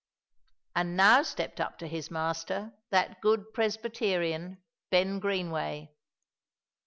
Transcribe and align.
And 0.75 0.97
now 0.97 1.21
stepped 1.21 1.61
up 1.61 1.77
to 1.77 1.85
his 1.87 2.09
master 2.09 2.73
that 2.89 3.21
good 3.21 3.53
Presbyterian, 3.53 4.57
Ben 4.89 5.19
Greenway. 5.19 5.91